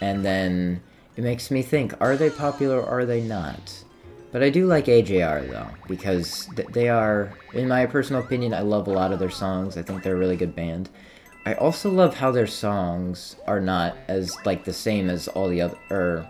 And 0.00 0.24
then 0.24 0.80
it 1.16 1.24
makes 1.24 1.50
me 1.50 1.62
think, 1.62 1.92
are 2.00 2.16
they 2.16 2.30
popular 2.30 2.80
or 2.80 3.00
are 3.00 3.04
they 3.04 3.20
not? 3.20 3.84
But 4.32 4.42
I 4.42 4.50
do 4.50 4.66
like 4.66 4.86
AJR 4.86 5.50
though, 5.50 5.68
because 5.88 6.48
th- 6.54 6.68
they 6.68 6.88
are, 6.88 7.32
in 7.52 7.68
my 7.68 7.86
personal 7.86 8.22
opinion, 8.22 8.54
I 8.54 8.60
love 8.60 8.86
a 8.86 8.92
lot 8.92 9.12
of 9.12 9.18
their 9.18 9.30
songs. 9.30 9.76
I 9.76 9.82
think 9.82 10.02
they're 10.02 10.14
a 10.14 10.18
really 10.18 10.36
good 10.36 10.54
band. 10.54 10.88
I 11.44 11.54
also 11.54 11.90
love 11.90 12.14
how 12.14 12.30
their 12.30 12.46
songs 12.46 13.36
are 13.46 13.60
not 13.60 13.96
as 14.08 14.36
like 14.44 14.64
the 14.64 14.72
same 14.72 15.08
as 15.10 15.26
all 15.26 15.48
the 15.48 15.62
other, 15.62 15.78
or 15.90 16.28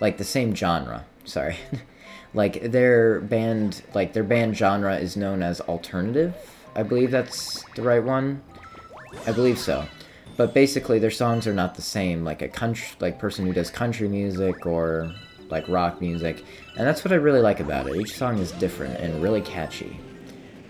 like 0.00 0.18
the 0.18 0.24
same 0.24 0.54
genre 0.54 1.04
sorry. 1.28 1.56
like 2.34 2.70
their 2.72 3.20
band 3.20 3.82
like 3.94 4.12
their 4.12 4.24
band 4.24 4.56
genre 4.56 4.96
is 4.96 5.16
known 5.16 5.42
as 5.42 5.60
alternative. 5.62 6.34
I 6.74 6.82
believe 6.82 7.10
that's 7.10 7.64
the 7.74 7.82
right 7.82 8.02
one. 8.02 8.42
I 9.26 9.32
believe 9.32 9.58
so. 9.58 9.86
But 10.36 10.54
basically 10.54 10.98
their 10.98 11.10
songs 11.10 11.46
are 11.46 11.54
not 11.54 11.74
the 11.74 11.82
same 11.82 12.24
like 12.24 12.42
a 12.42 12.48
country 12.48 12.96
like 13.00 13.18
person 13.18 13.46
who 13.46 13.52
does 13.52 13.70
country 13.70 14.08
music 14.08 14.66
or 14.66 15.12
like 15.50 15.68
rock 15.68 16.00
music. 16.00 16.44
And 16.76 16.86
that's 16.86 17.04
what 17.04 17.12
I 17.12 17.16
really 17.16 17.40
like 17.40 17.60
about 17.60 17.88
it. 17.88 17.96
Each 17.96 18.16
song 18.16 18.38
is 18.38 18.52
different 18.52 18.98
and 19.00 19.22
really 19.22 19.40
catchy. 19.40 20.00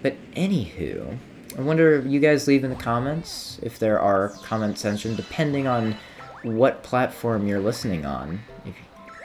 But 0.02 0.16
anywho, 0.34 1.18
I 1.56 1.60
wonder 1.62 1.94
if 1.94 2.06
you 2.06 2.20
guys 2.20 2.46
leave 2.46 2.64
in 2.64 2.70
the 2.70 2.76
comments 2.76 3.58
if 3.62 3.78
there 3.78 3.98
are 3.98 4.30
comment 4.42 4.78
section 4.78 5.16
depending 5.16 5.66
on 5.66 5.96
what 6.42 6.82
platform 6.82 7.46
you're 7.46 7.60
listening 7.60 8.06
on. 8.06 8.40
If 8.64 8.74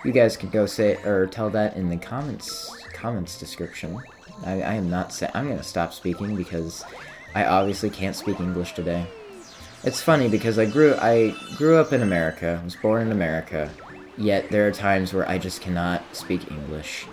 you 0.04 0.12
guys 0.12 0.36
can 0.36 0.50
go 0.50 0.66
say 0.66 0.96
or 1.04 1.28
tell 1.28 1.50
that 1.52 1.76
in 1.76 1.90
the 1.90 1.98
comments 1.98 2.76
comments 2.94 3.38
description. 3.38 4.02
I, 4.46 4.62
I 4.62 4.74
am 4.76 4.90
not 4.90 5.14
say 5.14 5.30
I'm 5.34 5.48
gonna 5.48 5.62
stop 5.64 5.94
speaking 5.94 6.36
because 6.36 6.84
I 7.36 7.46
obviously 7.46 7.90
can't 7.90 8.16
speak 8.16 8.40
English 8.40 8.74
today. 8.74 9.06
It's 9.84 10.02
funny 10.02 10.30
because 10.30 10.58
I 10.58 10.66
grew 10.66 10.96
I 10.96 11.36
grew 11.58 11.78
up 11.78 11.92
in 11.94 12.02
America, 12.02 12.60
I 12.62 12.64
was 12.64 12.76
born 12.76 13.02
in 13.04 13.12
America, 13.12 13.70
yet 14.18 14.50
there 14.50 14.68
are 14.68 14.72
times 14.72 15.14
where 15.14 15.28
I 15.28 15.38
just 15.38 15.62
cannot 15.62 16.04
speak 16.16 16.52
English. 16.52 17.06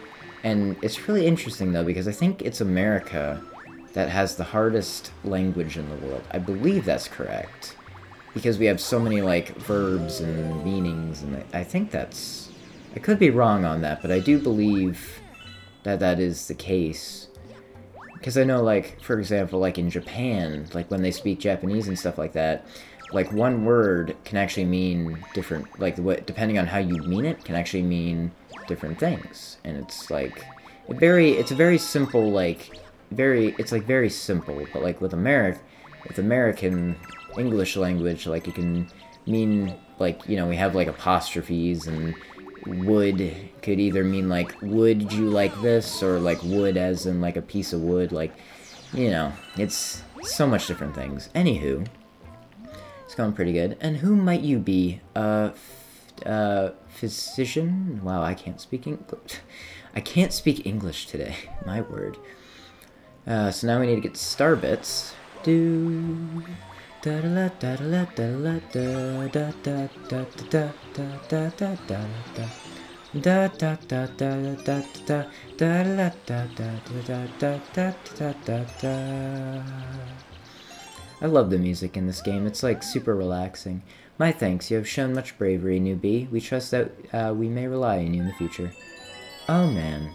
And 0.42 0.76
it's 0.82 1.08
really 1.08 1.26
interesting 1.26 1.72
though 1.72 1.84
because 1.84 2.08
I 2.08 2.12
think 2.12 2.42
it's 2.42 2.60
America 2.60 3.42
that 3.92 4.08
has 4.08 4.36
the 4.36 4.44
hardest 4.44 5.12
language 5.24 5.76
in 5.76 5.88
the 5.88 6.06
world. 6.06 6.22
I 6.30 6.38
believe 6.38 6.84
that's 6.84 7.08
correct. 7.08 7.76
Because 8.32 8.58
we 8.58 8.66
have 8.66 8.80
so 8.80 9.00
many 9.00 9.22
like 9.22 9.56
verbs 9.56 10.20
and 10.20 10.64
meanings 10.64 11.22
and 11.22 11.44
I 11.52 11.64
think 11.64 11.90
that's 11.90 12.50
I 12.94 12.98
could 12.98 13.18
be 13.18 13.30
wrong 13.30 13.64
on 13.64 13.82
that, 13.82 14.02
but 14.02 14.10
I 14.10 14.18
do 14.18 14.40
believe 14.40 15.20
that 15.84 16.00
that 16.00 16.18
is 16.18 16.48
the 16.48 16.54
case. 16.54 17.28
Because 18.14 18.36
I 18.36 18.44
know, 18.44 18.62
like, 18.62 19.00
for 19.00 19.18
example, 19.18 19.60
like 19.60 19.78
in 19.78 19.88
Japan, 19.88 20.66
like 20.74 20.90
when 20.90 21.00
they 21.00 21.12
speak 21.12 21.38
Japanese 21.38 21.88
and 21.88 21.98
stuff 21.98 22.18
like 22.18 22.32
that, 22.32 22.66
like 23.12 23.32
one 23.32 23.64
word 23.64 24.16
can 24.24 24.38
actually 24.38 24.64
mean 24.64 25.18
different, 25.34 25.80
like, 25.80 25.98
what, 25.98 26.26
depending 26.26 26.58
on 26.58 26.66
how 26.66 26.78
you 26.78 26.96
mean 26.98 27.24
it, 27.24 27.44
can 27.44 27.54
actually 27.54 27.82
mean 27.82 28.32
different 28.68 28.98
things. 28.98 29.58
And 29.64 29.76
it's 29.76 30.10
like, 30.10 30.44
it 30.88 30.98
very, 30.98 31.32
it's 31.32 31.50
a 31.50 31.54
very 31.54 31.78
simple, 31.78 32.30
like, 32.30 32.80
very, 33.10 33.54
it's 33.58 33.72
like 33.72 33.84
very 33.84 34.10
simple, 34.10 34.66
but 34.72 34.82
like 34.82 35.00
with 35.00 35.12
American, 35.12 35.62
with 36.06 36.18
American 36.18 36.96
English 37.36 37.76
language, 37.76 38.26
like 38.26 38.46
it 38.48 38.54
can 38.54 38.88
mean, 39.26 39.74
like, 39.98 40.26
you 40.28 40.36
know, 40.36 40.46
we 40.46 40.56
have 40.56 40.74
like 40.74 40.88
apostrophes 40.88 41.86
and 41.86 42.14
wood 42.66 43.34
could 43.62 43.80
either 43.80 44.04
mean 44.04 44.28
like 44.28 44.54
would 44.60 45.12
you 45.12 45.30
like 45.30 45.58
this 45.62 46.02
or 46.02 46.18
like 46.20 46.42
wood 46.42 46.76
as 46.76 47.06
in 47.06 47.20
like 47.20 47.36
a 47.36 47.42
piece 47.42 47.72
of 47.72 47.80
wood 47.80 48.12
like 48.12 48.32
you 48.92 49.10
know 49.10 49.32
it's 49.56 50.02
so 50.22 50.46
much 50.46 50.66
different 50.66 50.94
things 50.94 51.30
anywho 51.34 51.86
It's 53.10 53.16
going 53.16 53.32
pretty 53.32 53.52
good. 53.52 53.76
And 53.80 53.96
who 53.96 54.14
might 54.14 54.42
you 54.42 54.60
be? 54.60 55.00
Uh, 55.16 55.50
f- 55.52 56.12
uh, 56.24 56.70
physician? 56.86 58.00
Wow, 58.04 58.22
I 58.22 58.34
can't 58.34 58.60
speak 58.60 58.86
English. 58.86 59.40
I 59.96 60.00
can't 60.00 60.32
speak 60.32 60.64
English 60.64 61.08
today. 61.08 61.34
My 61.66 61.80
word. 61.80 62.18
Uh, 63.26 63.50
so 63.50 63.66
now 63.66 63.80
we 63.80 63.88
need 63.88 63.96
to 63.96 64.00
get 64.00 64.16
star 64.16 64.54
bits. 64.54 65.12
Do 65.42 66.44
da 67.02 67.20
da 67.20 67.48
da 67.58 67.74
da 67.74 68.04
da 68.14 68.30
da 68.38 68.60
da 68.70 69.00
da 69.26 69.50
da 69.58 69.88
da 70.08 70.24
da 70.48 70.70
da 70.94 71.10
da 71.26 71.50
da 71.58 71.76
da 71.88 72.06
da. 72.36 72.46
Da 73.12 73.48
da 73.48 73.76
da 73.88 74.06
da 74.06 74.36
da 74.54 74.54
da 74.54 74.82
da 74.94 75.24
da 75.48 76.04
da 76.06 76.28
da 76.28 76.46
da 76.54 77.18
da 77.40 77.58
da 77.74 77.92
da 78.16 78.32
da 78.46 78.64
da 78.80 80.29
I 81.22 81.26
love 81.26 81.50
the 81.50 81.58
music 81.58 81.96
in 81.96 82.06
this 82.06 82.22
game. 82.22 82.46
It's 82.46 82.62
like 82.62 82.82
super 82.82 83.14
relaxing. 83.14 83.82
My 84.18 84.32
thanks. 84.32 84.70
You 84.70 84.76
have 84.76 84.88
shown 84.88 85.14
much 85.14 85.36
bravery, 85.38 85.80
newbie. 85.80 86.30
We 86.30 86.40
trust 86.40 86.70
that 86.70 86.92
uh, 87.12 87.34
we 87.34 87.48
may 87.48 87.66
rely 87.66 87.98
on 87.98 88.14
you 88.14 88.20
in 88.20 88.26
the 88.26 88.34
future. 88.34 88.72
Oh 89.48 89.66
man, 89.70 90.14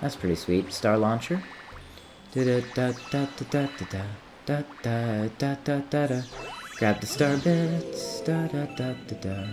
that's 0.00 0.16
pretty 0.16 0.34
sweet. 0.34 0.72
Star 0.72 0.98
launcher. 0.98 1.42
Grab 6.76 7.00
the 7.00 7.06
star 7.06 7.36
bits. 7.36 8.20
Da 8.22 8.46
da 8.48 8.66
da 8.74 8.94
da 9.06 9.16
da. 9.20 9.46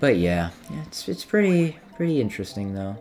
But 0.00 0.16
yeah, 0.16 0.50
it's 0.82 1.08
it's 1.08 1.24
pretty 1.24 1.78
pretty 1.96 2.20
interesting 2.20 2.74
though. 2.74 2.96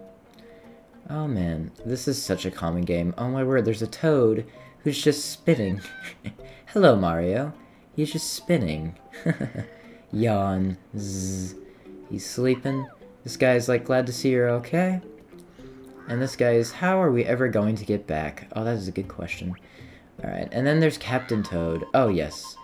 Oh 1.09 1.27
man, 1.27 1.71
this 1.83 2.07
is 2.07 2.21
such 2.21 2.45
a 2.45 2.51
common 2.51 2.83
game. 2.83 3.13
Oh 3.17 3.27
my 3.29 3.43
word, 3.43 3.65
there's 3.65 3.81
a 3.81 3.87
toad 3.87 4.45
who's 4.83 5.01
just 5.01 5.29
spinning. 5.31 5.81
Hello, 6.67 6.95
Mario. 6.95 7.53
He's 7.95 8.11
just 8.11 8.33
spinning. 8.33 8.97
Yawn. 10.11 10.77
Zzz. 10.97 11.55
He's 12.09 12.25
sleeping. 12.25 12.87
This 13.23 13.37
guy's 13.37 13.69
like, 13.69 13.85
glad 13.85 14.07
to 14.07 14.13
see 14.13 14.29
you're 14.29 14.49
okay. 14.49 15.01
And 16.07 16.21
this 16.21 16.35
guy 16.35 16.53
is, 16.53 16.71
how 16.71 17.01
are 17.01 17.11
we 17.11 17.23
ever 17.23 17.47
going 17.47 17.75
to 17.75 17.85
get 17.85 18.07
back? 18.07 18.47
Oh, 18.55 18.63
that 18.63 18.75
is 18.75 18.87
a 18.87 18.91
good 18.91 19.07
question. 19.07 19.55
Alright, 20.23 20.49
and 20.51 20.65
then 20.67 20.79
there's 20.79 20.97
Captain 20.97 21.43
Toad. 21.43 21.85
Oh, 21.93 22.09
yes. 22.09 22.55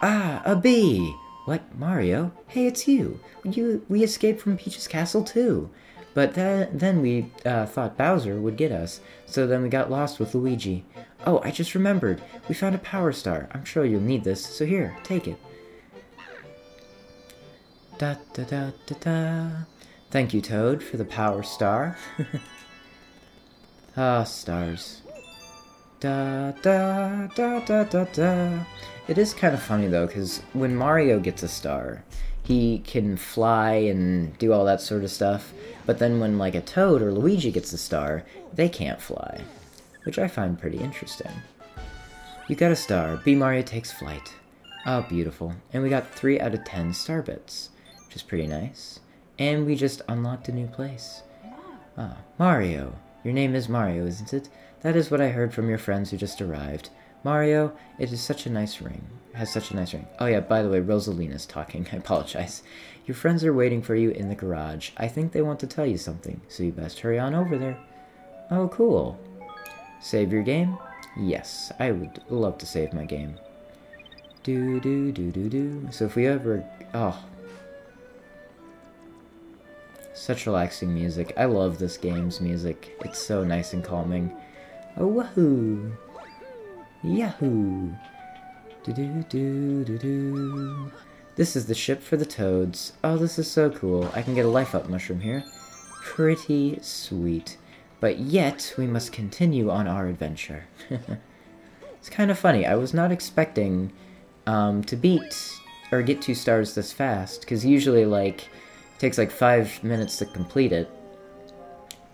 Ah, 0.00 0.42
a 0.44 0.56
bee! 0.56 1.14
What, 1.44 1.76
Mario? 1.76 2.32
Hey, 2.46 2.66
it's 2.66 2.88
you. 2.88 3.20
You, 3.44 3.84
we 3.88 4.02
escaped 4.02 4.40
from 4.40 4.56
Peach's 4.56 4.88
castle 4.88 5.22
too. 5.22 5.70
But 6.14 6.34
th- 6.34 6.68
then 6.72 7.02
we 7.02 7.32
uh, 7.44 7.66
thought 7.66 7.98
Bowser 7.98 8.40
would 8.40 8.56
get 8.56 8.70
us, 8.70 9.00
so 9.26 9.46
then 9.46 9.62
we 9.62 9.68
got 9.68 9.90
lost 9.90 10.20
with 10.20 10.34
Luigi. 10.34 10.84
Oh, 11.26 11.40
I 11.44 11.50
just 11.50 11.74
remembered. 11.74 12.22
We 12.48 12.54
found 12.54 12.74
a 12.74 12.78
power 12.78 13.12
star. 13.12 13.48
I'm 13.52 13.64
sure 13.64 13.84
you'll 13.84 14.00
need 14.00 14.24
this, 14.24 14.44
so 14.44 14.64
here, 14.64 14.96
take 15.02 15.26
it. 15.26 15.38
Da 17.98 18.14
da 18.32 18.44
da 18.44 18.70
da 18.86 18.96
da. 19.00 19.50
Thank 20.10 20.32
you, 20.32 20.40
Toad, 20.40 20.82
for 20.82 20.96
the 20.96 21.04
power 21.04 21.42
star. 21.42 21.96
ah, 23.96 24.22
stars. 24.22 25.02
Da 25.98 26.52
da 26.62 27.26
da 27.34 27.60
da 27.60 27.84
da 27.84 28.04
da. 28.04 28.64
It 29.08 29.18
is 29.18 29.34
kind 29.34 29.54
of 29.54 29.62
funny 29.62 29.88
though, 29.88 30.06
because 30.06 30.40
when 30.52 30.76
Mario 30.76 31.18
gets 31.18 31.42
a 31.42 31.48
star, 31.48 32.04
he 32.44 32.78
can 32.80 33.16
fly 33.16 33.72
and 33.72 34.36
do 34.38 34.52
all 34.52 34.64
that 34.66 34.80
sort 34.80 35.02
of 35.02 35.10
stuff. 35.10 35.52
But 35.86 35.98
then 35.98 36.20
when 36.20 36.38
like 36.38 36.54
a 36.54 36.60
Toad 36.60 37.02
or 37.02 37.12
Luigi 37.12 37.50
gets 37.50 37.72
a 37.72 37.78
star, 37.78 38.24
they 38.52 38.68
can't 38.68 39.00
fly, 39.00 39.42
which 40.04 40.18
I 40.18 40.28
find 40.28 40.58
pretty 40.58 40.78
interesting. 40.78 41.32
You 42.48 42.54
got 42.54 42.72
a 42.72 42.76
star. 42.76 43.16
Bee 43.16 43.34
Mario 43.34 43.62
takes 43.62 43.90
flight. 43.90 44.34
Oh, 44.86 45.02
beautiful. 45.08 45.54
And 45.72 45.82
we 45.82 45.88
got 45.88 46.10
3 46.10 46.38
out 46.40 46.52
of 46.52 46.64
10 46.64 46.92
star 46.92 47.22
bits, 47.22 47.70
which 48.06 48.16
is 48.16 48.22
pretty 48.22 48.46
nice. 48.46 49.00
And 49.38 49.64
we 49.64 49.74
just 49.74 50.02
unlocked 50.08 50.48
a 50.48 50.52
new 50.52 50.66
place. 50.66 51.22
Ah, 51.96 52.18
Mario. 52.38 52.94
Your 53.24 53.32
name 53.32 53.54
is 53.54 53.68
Mario, 53.70 54.04
isn't 54.04 54.34
it? 54.34 54.50
That 54.82 54.96
is 54.96 55.10
what 55.10 55.22
I 55.22 55.30
heard 55.30 55.54
from 55.54 55.70
your 55.70 55.78
friends 55.78 56.10
who 56.10 56.18
just 56.18 56.42
arrived. 56.42 56.90
Mario, 57.24 57.72
it 57.98 58.12
is 58.12 58.20
such 58.20 58.44
a 58.44 58.50
nice 58.50 58.82
ring. 58.82 59.06
Has 59.34 59.52
such 59.52 59.70
a 59.70 59.76
nice 59.76 59.92
ring. 59.92 60.06
Oh 60.18 60.26
yeah, 60.26 60.40
by 60.40 60.62
the 60.62 60.68
way, 60.68 60.80
Rosalina's 60.80 61.46
talking. 61.46 61.86
I 61.92 61.96
apologize. 61.96 62.62
Your 63.06 63.14
friends 63.14 63.44
are 63.44 63.52
waiting 63.52 63.82
for 63.82 63.94
you 63.94 64.10
in 64.10 64.28
the 64.28 64.34
garage. 64.34 64.90
I 64.96 65.08
think 65.08 65.32
they 65.32 65.42
want 65.42 65.60
to 65.60 65.66
tell 65.66 65.84
you 65.84 65.98
something, 65.98 66.40
so 66.48 66.62
you 66.62 66.72
best 66.72 67.00
hurry 67.00 67.18
on 67.18 67.34
over 67.34 67.58
there. 67.58 67.78
Oh, 68.50 68.68
cool. 68.68 69.18
Save 70.00 70.32
your 70.32 70.42
game? 70.42 70.78
Yes, 71.16 71.72
I 71.78 71.92
would 71.92 72.22
love 72.28 72.58
to 72.58 72.66
save 72.66 72.92
my 72.92 73.04
game. 73.04 73.38
Do 74.42 74.80
do 74.80 75.10
do 75.10 75.30
do 75.30 75.48
do. 75.48 75.88
So 75.90 76.04
if 76.04 76.16
we 76.16 76.26
ever 76.26 76.64
oh 76.92 77.18
such 80.14 80.46
relaxing 80.46 80.94
music. 80.94 81.34
I 81.36 81.44
love 81.44 81.78
this 81.78 81.96
game's 81.96 82.40
music. 82.40 82.96
It's 83.04 83.18
so 83.18 83.44
nice 83.44 83.72
and 83.72 83.84
calming. 83.84 84.34
Oh 84.96 85.08
wahoo! 85.08 85.92
Yahoo! 87.02 87.90
Do 88.84 88.92
do 88.92 89.24
do 89.30 89.84
do 89.84 89.98
do. 89.98 90.92
This 91.36 91.56
is 91.56 91.64
the 91.64 91.74
ship 91.74 92.02
for 92.02 92.18
the 92.18 92.26
toads. 92.26 92.92
Oh, 93.02 93.16
this 93.16 93.38
is 93.38 93.50
so 93.50 93.70
cool. 93.70 94.10
I 94.12 94.20
can 94.20 94.34
get 94.34 94.44
a 94.44 94.50
life 94.50 94.74
up 94.74 94.90
mushroom 94.90 95.20
here. 95.20 95.42
Pretty 96.02 96.78
sweet. 96.82 97.56
But 98.00 98.18
yet, 98.18 98.74
we 98.76 98.86
must 98.86 99.10
continue 99.10 99.70
on 99.70 99.88
our 99.88 100.06
adventure. 100.06 100.66
it's 101.94 102.10
kind 102.10 102.30
of 102.30 102.38
funny. 102.38 102.66
I 102.66 102.74
was 102.74 102.92
not 102.92 103.10
expecting 103.10 103.90
um, 104.46 104.84
to 104.84 104.96
beat 104.96 105.34
or 105.90 106.02
get 106.02 106.20
two 106.20 106.34
stars 106.34 106.74
this 106.74 106.92
fast, 106.92 107.40
because 107.40 107.64
usually, 107.64 108.04
like, 108.04 108.42
it 108.42 108.98
takes 108.98 109.16
like 109.16 109.30
five 109.30 109.82
minutes 109.82 110.18
to 110.18 110.26
complete 110.26 110.72
it. 110.72 110.90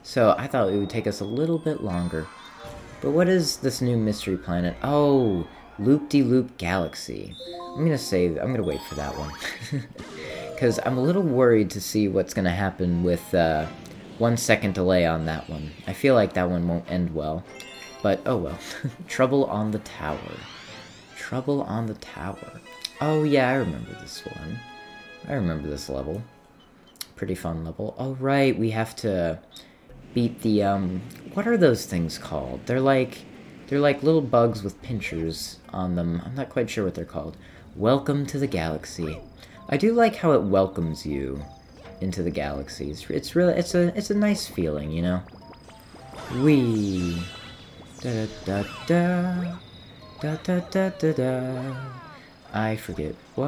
So 0.05 0.37
I 0.39 0.47
thought 0.47 0.73
it 0.73 0.79
would 0.79 0.89
take 0.89 1.09
us 1.09 1.19
a 1.19 1.25
little 1.25 1.59
bit 1.59 1.83
longer. 1.83 2.29
But 3.01 3.11
what 3.11 3.29
is 3.29 3.57
this 3.57 3.81
new 3.81 3.97
mystery 3.97 4.37
planet? 4.37 4.77
Oh, 4.85 5.49
Loopdeeloop 5.81 6.57
Galaxy. 6.59 7.35
I'm 7.75 7.85
gonna 7.85 7.97
save. 7.97 8.37
I'm 8.37 8.53
gonna 8.53 8.67
wait 8.67 8.83
for 8.83 8.95
that 8.97 9.17
one 9.17 9.33
because 10.53 10.79
I'm 10.85 10.99
a 10.99 11.03
little 11.03 11.23
worried 11.23 11.71
to 11.71 11.81
see 11.81 12.09
what's 12.09 12.35
gonna 12.35 12.51
happen 12.51 13.03
with 13.03 13.35
uh, 13.35 13.67
one 14.19 14.37
second 14.37 14.75
delay 14.75 15.07
on 15.07 15.25
that 15.27 15.49
one. 15.49 15.71
I 15.87 15.95
feel 15.95 16.15
like 16.15 16.35
that 16.35 16.51
one 16.51 16.69
won't 16.69 16.91
end 16.91 17.15
well, 17.15 17.43
but 18.03 18.21
oh 18.27 18.37
well. 18.37 18.59
Trouble 19.09 19.47
on 19.47 19.71
the 19.71 19.79
Tower. 19.81 20.19
Trouble 21.17 21.63
on 21.63 21.87
the 21.87 21.95
Tower. 21.95 22.61
Oh 23.01 23.23
yeah, 23.23 23.49
I 23.49 23.55
remember 23.55 23.93
this 24.01 24.23
one. 24.27 24.61
I 25.27 25.33
remember 25.33 25.69
this 25.69 25.89
level. 25.89 26.23
Pretty 27.17 27.35
fun 27.35 27.65
level. 27.65 27.95
Alright, 27.99 28.59
we 28.59 28.71
have 28.71 28.95
to 28.97 29.39
beat 30.13 30.43
the 30.43 30.63
um. 30.63 31.01
What 31.33 31.47
are 31.47 31.57
those 31.57 31.87
things 31.87 32.19
called? 32.19 32.61
They're 32.67 32.81
like 32.81 33.23
they're 33.71 33.79
like 33.79 34.03
little 34.03 34.21
bugs 34.21 34.65
with 34.65 34.83
pinchers 34.83 35.61
on 35.73 35.95
them. 35.95 36.21
I'm 36.27 36.35
not 36.35 36.51
quite 36.51 36.69
sure 36.69 36.85
what 36.85 36.97
they're 36.97 37.05
called. 37.05 37.37
Welcome 37.77 38.27
to 38.27 38.39
the 38.39 38.49
galaxy. 38.49 39.21
I 39.69 39.77
do 39.77 39.93
like 39.93 40.17
how 40.17 40.33
it 40.33 40.43
welcomes 40.43 41.07
you 41.07 41.45
into 42.01 42.25
the 42.25 42.33
galaxy. 42.33 42.91
It's, 42.91 43.09
it's 43.09 43.37
really 43.37 43.55
it's 43.55 43.77
a 43.77 43.97
it's 43.97 44.11
a 44.11 44.15
nice 44.17 44.49
feeling, 44.49 44.91
you 44.91 45.03
know. 45.03 45.23
We 46.43 47.23
da 48.01 48.27
da 48.45 48.65
da 48.89 49.35
da 50.21 50.37
da 50.43 50.61
da 50.69 50.89
da 50.89 51.13
da. 51.13 51.77
I 52.53 52.75
forget 52.75 53.15
what 53.37 53.47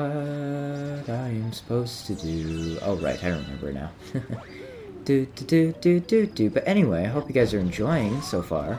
I 1.10 1.30
am 1.34 1.52
supposed 1.52 2.06
to 2.06 2.14
do. 2.14 2.78
Oh 2.82 2.94
right, 2.94 3.22
I 3.24 3.30
remember 3.30 3.72
now. 3.72 3.90
do 5.04 5.26
do 5.26 5.44
do 5.44 5.72
do 5.72 5.98
do 5.98 6.26
do. 6.26 6.48
But 6.48 6.62
anyway, 6.68 7.02
I 7.02 7.08
hope 7.08 7.26
you 7.26 7.34
guys 7.34 7.52
are 7.52 7.58
enjoying 7.58 8.22
so 8.22 8.40
far. 8.40 8.78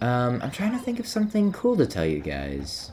Um, 0.00 0.40
I'm 0.42 0.50
trying 0.50 0.72
to 0.72 0.78
think 0.78 1.00
of 1.00 1.06
something 1.06 1.52
cool 1.52 1.76
to 1.76 1.86
tell 1.86 2.04
you 2.04 2.20
guys. 2.20 2.90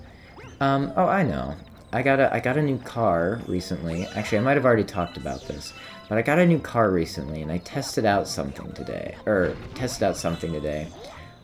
Um, 0.60 0.94
oh, 0.96 1.08
I 1.08 1.24
know. 1.24 1.56
I 1.92 2.02
got 2.02 2.20
a 2.20 2.34
I 2.34 2.40
got 2.40 2.58
a 2.58 2.62
new 2.62 2.80
car 2.80 3.40
recently. 3.48 4.08
Actually, 4.16 4.40
I 4.40 4.42
might 4.42 4.58
have 4.58 4.66
already 4.66 4.84
talked 4.84 5.18
about 5.18 5.48
this, 5.48 5.74
but 6.10 6.18
I 6.18 6.24
got 6.24 6.40
a 6.40 6.46
new 6.46 6.60
car 6.60 6.90
recently, 6.90 7.44
and 7.44 7.52
I 7.52 7.60
tested 7.60 8.04
out 8.06 8.28
something 8.28 8.72
today, 8.74 9.16
or 9.28 9.56
tested 9.76 10.04
out 10.04 10.18
something 10.18 10.52
today. 10.52 10.88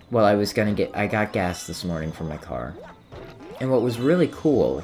Well, 0.09 0.25
I 0.25 0.33
was 0.33 0.51
gonna 0.51 0.73
get 0.73 0.89
I 0.95 1.05
got 1.05 1.33
gas 1.33 1.67
this 1.67 1.83
morning 1.83 2.11
for 2.11 2.23
my 2.23 2.37
car, 2.37 2.73
and 3.59 3.69
what 3.69 3.83
was 3.83 3.99
really 3.99 4.29
cool 4.31 4.83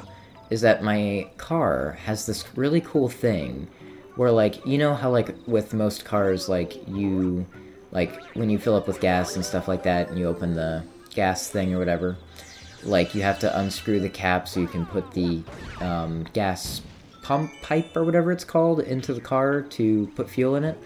is 0.50 0.60
that 0.60 0.84
my 0.84 1.28
car 1.36 1.98
has 2.04 2.26
this 2.26 2.44
really 2.56 2.80
cool 2.80 3.08
thing 3.08 3.66
where 4.14 4.30
like 4.30 4.64
you 4.64 4.78
know 4.78 4.94
how 4.94 5.10
like 5.10 5.34
with 5.46 5.74
most 5.74 6.04
cars 6.04 6.48
like 6.48 6.86
you 6.88 7.44
like 7.96 8.22
when 8.34 8.48
you 8.48 8.58
fill 8.58 8.76
up 8.76 8.86
with 8.86 9.00
gas 9.00 9.34
and 9.34 9.44
stuff 9.44 9.66
like 9.66 9.82
that 9.82 10.08
and 10.08 10.18
you 10.18 10.26
open 10.26 10.54
the 10.54 10.84
gas 11.10 11.48
thing 11.48 11.74
or 11.74 11.78
whatever 11.78 12.16
like 12.84 13.14
you 13.14 13.22
have 13.22 13.38
to 13.38 13.58
unscrew 13.58 14.00
the 14.00 14.08
cap 14.08 14.48
so 14.48 14.60
you 14.60 14.68
can 14.68 14.86
put 14.86 15.10
the 15.12 15.42
um, 15.80 16.24
gas 16.32 16.82
pump 17.22 17.50
pipe 17.60 17.96
or 17.96 18.04
whatever 18.04 18.30
it's 18.30 18.44
called 18.44 18.80
into 18.80 19.12
the 19.12 19.20
car 19.20 19.62
to 19.62 20.06
put 20.14 20.30
fuel 20.30 20.54
in 20.54 20.64
it. 20.64 20.78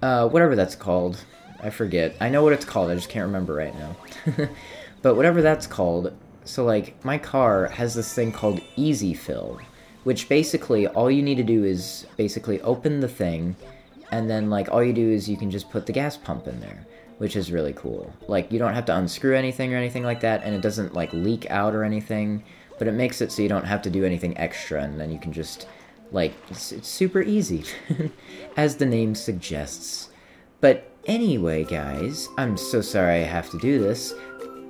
Uh, 0.00 0.28
whatever 0.28 0.54
that's 0.54 0.76
called. 0.76 1.24
I 1.60 1.70
forget. 1.70 2.14
I 2.20 2.28
know 2.28 2.44
what 2.44 2.52
it's 2.52 2.64
called. 2.64 2.90
I 2.90 2.94
just 2.94 3.08
can't 3.08 3.26
remember 3.26 3.54
right 3.54 3.74
now. 3.74 3.96
But 5.02 5.16
whatever 5.16 5.42
that's 5.42 5.66
called. 5.66 6.14
So 6.46 6.64
like 6.64 7.04
my 7.04 7.18
car 7.18 7.66
has 7.66 7.92
this 7.92 8.14
thing 8.14 8.32
called 8.32 8.62
Easy 8.74 9.12
Fill, 9.12 9.60
which 10.04 10.30
basically 10.30 10.86
all 10.86 11.10
you 11.10 11.22
need 11.22 11.34
to 11.34 11.42
do 11.42 11.62
is 11.62 12.06
basically 12.16 12.58
open 12.62 13.00
the 13.00 13.08
thing, 13.08 13.54
and 14.10 14.28
then 14.28 14.50
like 14.50 14.70
all 14.70 14.82
you 14.82 14.92
do 14.92 15.10
is 15.10 15.28
you 15.28 15.36
can 15.36 15.50
just 15.50 15.70
put 15.70 15.86
the 15.86 15.92
gas 15.92 16.16
pump 16.16 16.46
in 16.46 16.60
there, 16.60 16.86
which 17.18 17.36
is 17.36 17.52
really 17.52 17.72
cool. 17.72 18.12
Like 18.28 18.50
you 18.52 18.58
don't 18.58 18.74
have 18.74 18.86
to 18.86 18.96
unscrew 18.96 19.36
anything 19.36 19.74
or 19.74 19.76
anything 19.76 20.04
like 20.04 20.20
that, 20.20 20.42
and 20.44 20.54
it 20.54 20.62
doesn't 20.62 20.94
like 20.94 21.12
leak 21.12 21.50
out 21.50 21.74
or 21.74 21.84
anything. 21.84 22.42
But 22.78 22.88
it 22.88 22.92
makes 22.92 23.20
it 23.20 23.30
so 23.30 23.42
you 23.42 23.48
don't 23.48 23.66
have 23.66 23.82
to 23.82 23.90
do 23.90 24.04
anything 24.04 24.36
extra, 24.36 24.82
and 24.82 25.00
then 25.00 25.10
you 25.10 25.18
can 25.18 25.32
just 25.32 25.68
like 26.12 26.34
it's, 26.50 26.72
it's 26.72 26.88
super 26.88 27.22
easy, 27.22 27.64
as 28.56 28.76
the 28.76 28.86
name 28.86 29.14
suggests. 29.14 30.10
But 30.60 30.90
anyway, 31.06 31.64
guys, 31.64 32.28
I'm 32.38 32.56
so 32.56 32.80
sorry 32.80 33.20
I 33.20 33.24
have 33.24 33.50
to 33.50 33.58
do 33.58 33.78
this, 33.78 34.14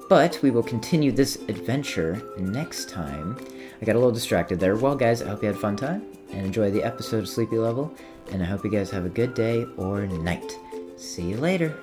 but 0.08 0.38
we 0.42 0.50
will 0.50 0.62
continue 0.62 1.12
this 1.12 1.36
adventure 1.48 2.22
next 2.38 2.88
time. 2.88 3.38
I 3.80 3.84
got 3.84 3.94
a 3.94 3.98
little 3.98 4.12
distracted 4.12 4.60
there. 4.60 4.76
Well, 4.76 4.96
guys, 4.96 5.22
I 5.22 5.28
hope 5.28 5.42
you 5.42 5.48
had 5.48 5.56
a 5.56 5.60
fun 5.60 5.76
time 5.76 6.02
and 6.30 6.46
enjoy 6.46 6.70
the 6.70 6.82
episode 6.82 7.18
of 7.18 7.28
Sleepy 7.28 7.58
Level, 7.58 7.94
and 8.30 8.42
I 8.42 8.46
hope 8.46 8.64
you 8.64 8.70
guys 8.70 8.90
have 8.90 9.04
a 9.04 9.10
good 9.10 9.34
day 9.34 9.66
or 9.76 10.06
night. 10.06 10.58
See 10.96 11.22
you 11.22 11.36
later. 11.36 11.76